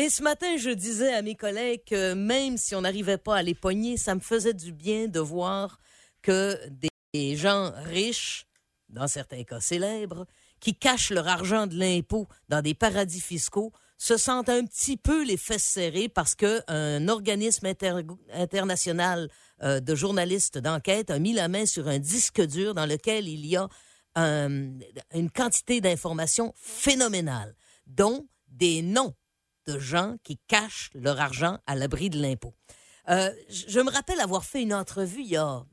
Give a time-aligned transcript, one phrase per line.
[0.00, 3.42] Et ce matin, je disais à mes collègues que même si on n'arrivait pas à
[3.42, 5.80] les pogner, ça me faisait du bien de voir
[6.22, 6.56] que
[7.12, 8.46] des gens riches,
[8.88, 10.24] dans certains cas célèbres,
[10.60, 15.24] qui cachent leur argent de l'impôt dans des paradis fiscaux, se sentent un petit peu
[15.24, 17.66] les fesses serrées parce qu'un organisme
[18.32, 19.28] international
[19.64, 23.44] euh, de journalistes d'enquête a mis la main sur un disque dur dans lequel il
[23.44, 23.68] y a
[24.14, 27.56] une quantité d'informations phénoménales,
[27.88, 29.14] dont des noms
[29.68, 32.54] de gens qui cachent leur argent à l'abri de l'impôt.
[33.10, 35.64] Euh, je me rappelle avoir fait une entrevue il y a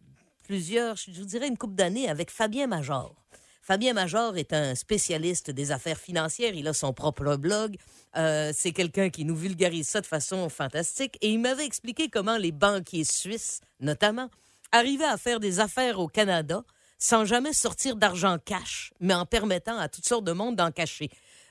[0.44, 3.16] plusieurs, je vous dirais une couple d'années, avec Fabien Major.
[3.62, 6.54] Fabien Major est un spécialiste des affaires financières.
[6.54, 7.78] Il a son propre blog.
[8.16, 11.18] Euh, c'est quelqu'un qui nous vulgarise ça de façon fantastique.
[11.22, 14.30] Et il m'avait expliqué comment les banquiers suisses, notamment,
[14.72, 16.64] arrivaient à faire des affaires au Canada
[17.00, 21.10] sans jamais sortir d'argent cash, mais en permettant à toutes sortes de monde d'en cacher.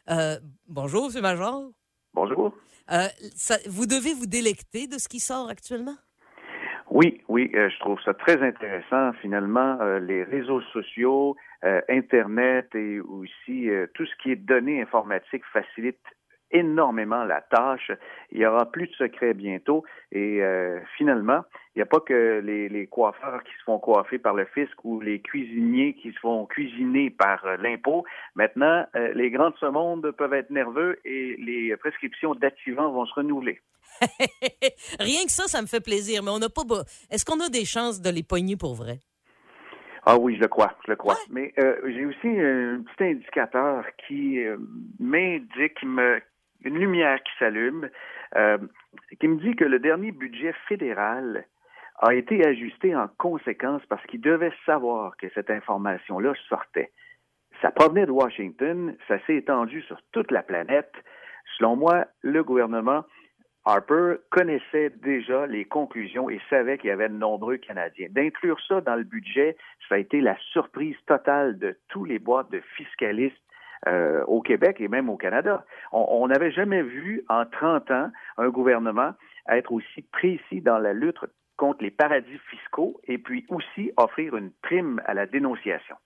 [0.08, 1.20] Euh, bonjour, M.
[1.20, 1.64] Major.
[2.14, 2.54] Bonjour.
[2.92, 3.08] Euh,
[3.68, 5.96] vous devez vous délecter de ce qui sort actuellement?
[6.90, 9.12] Oui, oui, euh, je trouve ça très intéressant.
[9.20, 11.36] Finalement, euh, les réseaux sociaux,
[11.88, 15.96] Internet et aussi tout ce qui est données informatiques facilite
[16.54, 17.90] énormément la tâche.
[18.32, 19.84] Il y aura plus de secrets bientôt.
[20.12, 21.42] Et euh, finalement,
[21.74, 25.00] il n'y a pas que les, coiffeurs qui se font coiffer par le fisc ou
[25.00, 28.04] les cuisiniers qui se font cuisiner par euh, l'impôt.
[28.36, 33.04] Maintenant, euh, les grands de ce monde peuvent être nerveux et les prescriptions d'activants vont
[33.04, 33.60] se renouveler.
[35.00, 36.22] Rien que ça, ça me fait plaisir.
[36.22, 36.62] Mais on n'a pas.
[37.10, 39.00] Est-ce qu'on a des chances de les pogner pour vrai?
[40.06, 41.16] Ah oui, je le crois, je le crois.
[41.30, 44.38] Mais j'ai aussi un petit indicateur qui
[45.00, 46.20] m'indique, me
[46.64, 47.88] une lumière qui s'allume,
[48.36, 48.58] euh,
[49.20, 51.46] qui me dit que le dernier budget fédéral
[52.00, 56.90] a été ajusté en conséquence parce qu'il devait savoir que cette information-là sortait.
[57.62, 60.92] Ça provenait de Washington, ça s'est étendu sur toute la planète.
[61.56, 63.04] Selon moi, le gouvernement
[63.66, 68.08] Harper connaissait déjà les conclusions et savait qu'il y avait de nombreux Canadiens.
[68.10, 69.56] D'inclure ça dans le budget,
[69.88, 73.43] ça a été la surprise totale de tous les boîtes de fiscalistes
[73.86, 75.64] euh, au Québec et même au Canada.
[75.92, 79.12] On n'avait jamais vu en 30 ans un gouvernement
[79.48, 81.18] être aussi précis dans la lutte
[81.56, 85.96] contre les paradis fiscaux et puis aussi offrir une prime à la dénonciation.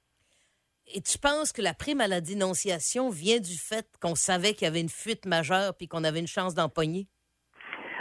[0.94, 4.66] Et tu penses que la prime à la dénonciation vient du fait qu'on savait qu'il
[4.66, 7.06] y avait une fuite majeure puis qu'on avait une chance d'empoigner?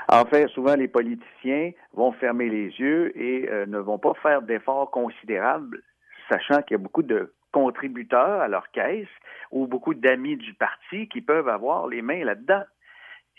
[0.10, 4.42] En fait, souvent, les politiciens vont fermer les yeux et euh, ne vont pas faire
[4.42, 5.84] d'efforts considérables,
[6.30, 9.08] sachant qu'il y a beaucoup de contributeurs à leur caisse
[9.52, 12.64] ou beaucoup d'amis du parti qui peuvent avoir les mains là-dedans.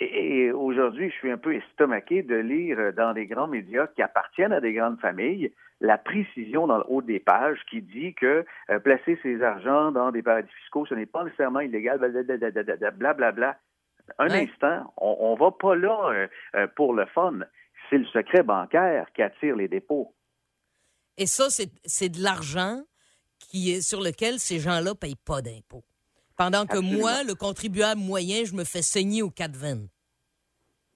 [0.00, 4.52] Et, aujourd'hui, je suis un peu estomaqué de lire dans des grands médias qui appartiennent
[4.52, 8.78] à des grandes familles la précision dans le haut des pages qui dit que euh,
[8.80, 13.32] placer ses argents dans des paradis fiscaux, ce n'est pas nécessairement illégal, blablabla.
[13.32, 13.58] Bla,
[14.18, 17.40] Un instant, on ne va pas là euh, euh, pour le fun.
[17.90, 20.14] C'est le secret bancaire qui attire les dépôts.
[21.16, 22.82] Et ça, c'est de l'argent
[23.48, 25.84] qui est, sur lequel ces gens-là ne payent pas d'impôts.
[26.36, 29.58] Pendant que moi, le contribuable moyen, je me fais saigner au 4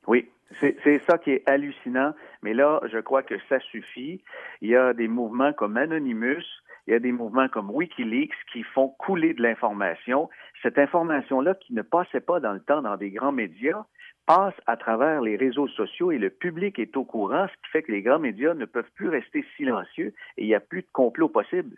[0.07, 0.29] Oui,
[0.61, 2.15] c'est ça qui est hallucinant.
[2.43, 4.23] Mais là, je crois que ça suffit.
[4.61, 6.45] Il y a des mouvements comme Anonymous,
[6.87, 10.29] il y a des mouvements comme Wikileaks qui font couler de l'information.
[10.63, 13.85] Cette information-là qui ne passait pas dans le temps dans des grands médias
[14.27, 17.83] passe à travers les réseaux sociaux et le public est au courant, ce qui fait
[17.83, 20.89] que les grands médias ne peuvent plus rester silencieux et il n'y a plus de
[20.93, 21.77] complot possible.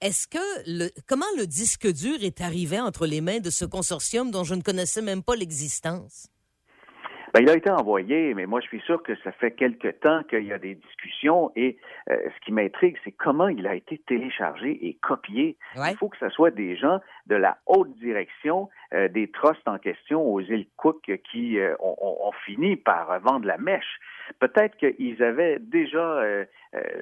[0.00, 4.30] Est-ce que le, comment le disque dur est arrivé entre les mains de ce consortium
[4.30, 6.28] dont je ne connaissais même pas l'existence?
[7.34, 10.22] Ben, il a été envoyé, mais moi, je suis sûr que ça fait quelque temps
[10.30, 11.76] qu'il y a des discussions et
[12.10, 15.56] euh, ce qui m'intrigue, c'est comment il a été téléchargé et copié.
[15.76, 19.78] Il faut que ce soit des gens de la haute direction euh, des trusts en
[19.78, 23.98] question aux îles Cook qui euh, ont, fini par vendre la mèche.
[24.38, 26.22] Peut-être qu'ils avaient déjà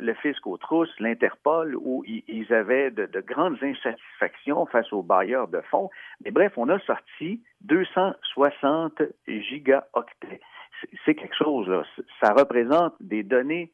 [0.00, 5.48] le fisc aux trousses, l'Interpol, où ils avaient de, de grandes insatisfactions face aux bailleurs
[5.48, 5.90] de fonds.
[6.24, 10.40] Mais bref, on a sorti 260 gigaoctets.
[11.04, 11.82] C'est quelque chose, là.
[12.20, 13.72] Ça représente des données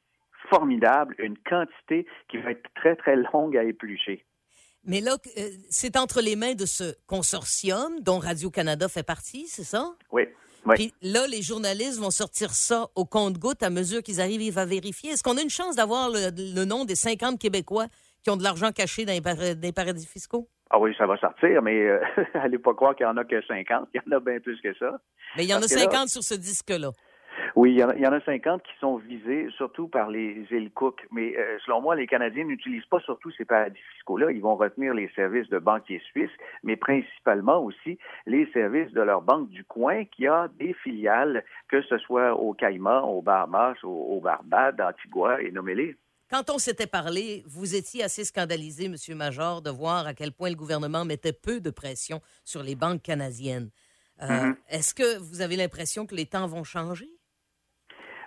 [0.50, 4.24] formidables, une quantité qui va être très, très longue à éplucher.
[4.84, 9.64] Mais là, euh, c'est entre les mains de ce consortium dont Radio-Canada fait partie, c'est
[9.64, 9.94] ça?
[10.10, 10.26] Oui.
[10.64, 10.76] Oui.
[10.76, 15.10] Puis là, les journalistes vont sortir ça au compte-goutte à mesure qu'ils arrivent à vérifier.
[15.10, 17.86] Est-ce qu'on a une chance d'avoir le, nom des 50 Québécois
[18.22, 20.48] qui ont de l'argent caché dans les, paradis fiscaux?
[20.70, 22.00] Ah oui, ça va sortir, mais euh,
[22.34, 23.88] allez pas croire qu'il n'y en a que 50.
[23.92, 25.00] Il y en a bien plus que ça.
[25.36, 26.92] Mais il y en a 50 sur ce disque-là.
[27.54, 31.06] Oui, il y, en a, 50 qui sont visés, surtout par les îles Cook.
[31.10, 34.30] Mais euh, selon moi, les Canadiens n'utilisent pas surtout ces paradis fiscaux-là.
[34.32, 36.30] Ils vont retenir les services de banquiers suisses,
[36.62, 41.82] mais principalement aussi les services de leur banque du coin qui a des filiales, que
[41.82, 45.96] ce soit au Caïman, au Bahamas, au, au Barbade, Antigua et nommez
[46.30, 50.48] Quand on s'était parlé, vous étiez assez scandalisé, Monsieur Major, de voir à quel point
[50.48, 53.70] le gouvernement mettait peu de pression sur les banques canadiennes.
[54.22, 54.56] Euh, mm-hmm.
[54.68, 57.08] Est-ce que vous avez l'impression que les temps vont changer?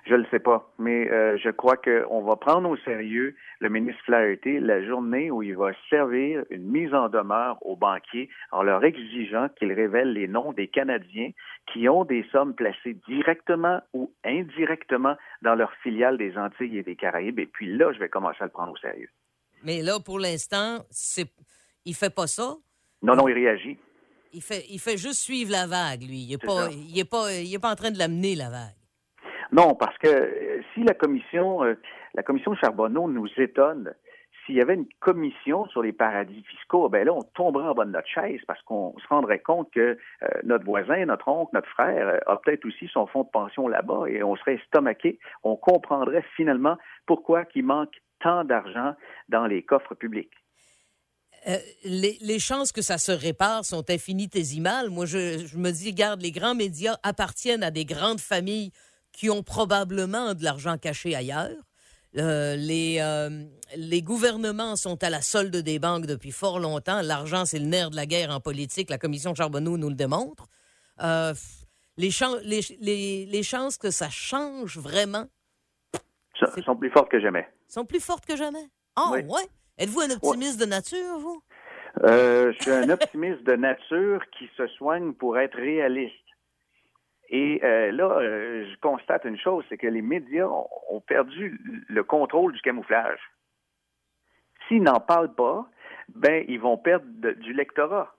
[0.07, 3.69] Je ne le sais pas, mais euh, je crois qu'on va prendre au sérieux le
[3.69, 8.61] ministre Flaherty la journée où il va servir une mise en demeure aux banquiers en
[8.61, 11.31] leur exigeant qu'ils révèlent les noms des Canadiens
[11.73, 16.95] qui ont des sommes placées directement ou indirectement dans leur filiale des Antilles et des
[16.95, 17.39] Caraïbes.
[17.39, 19.09] Et puis là, je vais commencer à le prendre au sérieux.
[19.63, 21.31] Mais là, pour l'instant, c'est...
[21.83, 22.55] il fait pas ça?
[23.01, 23.79] Non, non, il réagit.
[24.33, 26.25] Il fait, il fait juste suivre la vague, lui.
[26.25, 28.84] Il n'est pas, il pas, il est pas en train de l'amener, la vague.
[29.55, 31.75] Non, parce que euh, si la commission, euh,
[32.13, 32.23] la
[32.59, 33.93] Charbonneau nous étonne,
[34.45, 37.85] s'il y avait une commission sur les paradis fiscaux, ben là, on tomberait en bas
[37.85, 39.79] de notre chaise parce qu'on se rendrait compte que
[40.23, 44.07] euh, notre voisin, notre oncle, notre frère a peut-être aussi son fonds de pension là-bas
[44.09, 45.19] et on serait estomaqué.
[45.43, 48.93] On comprendrait finalement pourquoi il manque tant d'argent
[49.29, 50.33] dans les coffres publics.
[51.85, 54.89] les, chances que ça se répare sont infinitésimales.
[54.89, 58.71] Moi, je, je me dis, regarde, les grands médias appartiennent à des grandes familles
[59.15, 61.55] qui ont probablement de l'argent caché ailleurs.
[62.17, 63.29] Euh, les, euh,
[63.75, 67.01] les gouvernements sont à la solde des banques depuis fort longtemps.
[67.01, 68.89] L'argent, c'est le nerf de la guerre en politique.
[68.89, 70.47] La commission Charbonneau nous le démontre.
[71.01, 71.33] Euh,
[71.97, 72.09] les,
[72.79, 75.25] les, les, chances que ça change vraiment
[76.65, 77.47] sont plus fortes que jamais.
[77.67, 78.67] Sont plus fortes que jamais.
[78.95, 79.25] Ah, ouais.
[79.77, 81.41] Êtes-vous un optimiste de nature, vous?
[82.03, 86.13] je suis un optimiste de nature qui se soigne pour être réaliste.
[87.29, 92.03] Et euh, là, euh, je constate une chose, c'est que les médias ont, perdu le
[92.03, 93.19] contrôle du camouflage.
[94.67, 95.67] S'ils n'en parlent pas,
[96.09, 98.15] ben ils vont perdre du lectorat.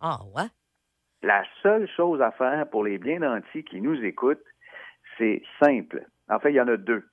[0.00, 0.46] Ah ouais?
[1.22, 4.38] La seule chose à faire pour les bien nantis qui nous écoutent,
[5.18, 6.06] c'est simple.
[6.28, 7.04] En fait, il y en a deux.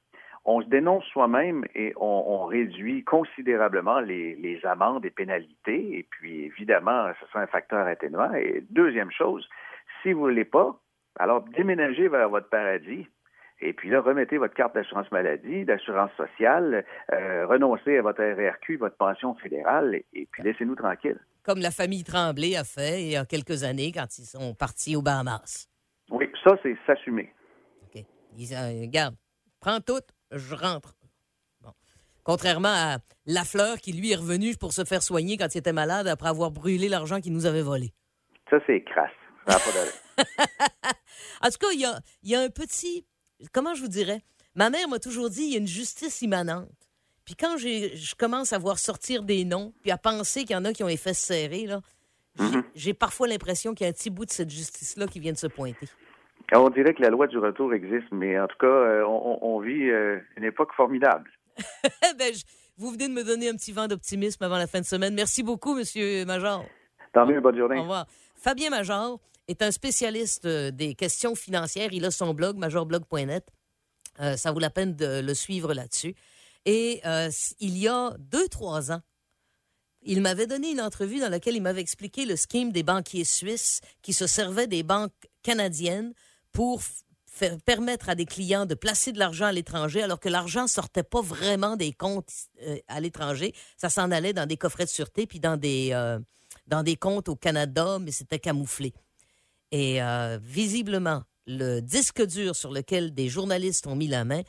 [0.45, 5.97] On se dénonce soi-même et on, réduit considérablement les, les, amendes et pénalités.
[5.97, 8.33] Et puis, évidemment, ce sera un facteur atténuant.
[8.33, 9.45] Et deuxième chose,
[10.01, 10.79] si vous ne voulez pas,
[11.19, 13.07] alors déménagez vers votre paradis.
[13.59, 18.77] Et puis là, remettez votre carte d'assurance maladie, d'assurance sociale, euh, renoncez à votre RRQ,
[18.77, 21.19] votre pension fédérale, et, puis laissez-nous tranquilles.
[21.43, 24.95] Comme la famille Tremblay a fait il y a quelques années quand ils sont partis
[24.95, 25.69] aux Bahamas.
[26.11, 27.33] Oui, ça, c'est s'assumer.
[27.83, 28.03] OK.
[28.37, 29.15] Ils, euh, regarde,
[29.59, 30.93] prends tout, je rentre.
[32.23, 36.07] Contrairement à Lafleur qui, lui, est revenu pour se faire soigner quand il était malade
[36.07, 37.93] après avoir brûlé l'argent qu'il nous avait volé.
[38.49, 39.09] Ça, c'est crasse.
[41.41, 41.79] en tout cas, il
[42.23, 43.05] y a, un petit.
[43.53, 44.21] Comment je vous dirais?
[44.55, 46.69] Ma mère m'a toujours dit il y a une justice immanente.
[47.25, 50.65] Puis quand je commence à voir sortir des noms, puis à penser qu'il y en
[50.65, 51.81] a qui ont les fesses serrées, là,
[52.75, 52.93] j'ai mm-hmm.
[52.93, 55.47] parfois l'impression qu'il y a un petit bout de cette justice-là qui vient de se
[55.47, 55.87] pointer.
[56.53, 59.89] On dirait que la loi du retour existe, mais en tout cas, euh, on, vit
[59.89, 61.29] euh, une époque formidable.
[62.17, 62.33] ben,
[62.77, 65.13] vous venez de me donner un petit vent d'optimisme avant la fin de semaine.
[65.13, 66.63] Merci beaucoup, Monsieur Major.
[67.11, 67.79] Tant mieux, bonne journée.
[67.79, 68.05] Au revoir.
[68.35, 71.93] Fabien Major, est un spécialiste euh, des questions financières.
[71.93, 73.49] Il a son blog, majorblog.net.
[74.19, 76.15] Euh, ça vaut la peine de le suivre là-dessus.
[76.65, 77.29] Et euh,
[77.59, 79.01] il y a deux, trois ans,
[80.01, 83.81] il m'avait donné une entrevue dans laquelle il m'avait expliqué le scheme des banquiers suisses
[84.01, 85.13] qui se servaient des banques
[85.43, 86.13] canadiennes
[86.51, 86.81] pour
[87.65, 91.21] permettre à des clients de placer de l'argent à l'étranger alors que l'argent sortait pas
[91.21, 92.31] vraiment des comptes
[92.87, 93.53] à l'étranger.
[93.77, 95.91] Ça s'en allait dans des coffrets de sûreté puis dans des,
[96.65, 98.93] dans des comptes au Canada, mais c'était camouflé.
[99.71, 104.41] Et euh, visiblement, le disque dur sur lequel des journalistes ont mis la main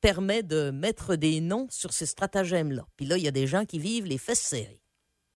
[0.00, 2.86] permet de mettre des noms sur ces stratagèmes-là.
[2.96, 4.81] Puis là, il y a des gens qui vivent les fesses serrées.